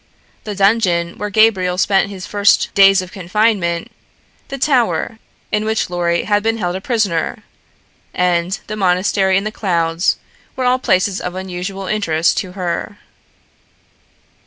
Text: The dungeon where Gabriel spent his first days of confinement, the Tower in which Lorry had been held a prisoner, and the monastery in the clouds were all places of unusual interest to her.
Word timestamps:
The 0.45 0.55
dungeon 0.55 1.19
where 1.19 1.29
Gabriel 1.29 1.77
spent 1.77 2.09
his 2.09 2.25
first 2.25 2.73
days 2.73 3.03
of 3.03 3.11
confinement, 3.11 3.91
the 4.47 4.57
Tower 4.57 5.19
in 5.51 5.63
which 5.63 5.91
Lorry 5.91 6.23
had 6.23 6.41
been 6.41 6.57
held 6.57 6.75
a 6.75 6.81
prisoner, 6.81 7.43
and 8.11 8.59
the 8.65 8.75
monastery 8.75 9.37
in 9.37 9.43
the 9.43 9.51
clouds 9.51 10.17
were 10.55 10.65
all 10.65 10.79
places 10.79 11.21
of 11.21 11.35
unusual 11.35 11.85
interest 11.85 12.39
to 12.39 12.53
her. 12.53 12.97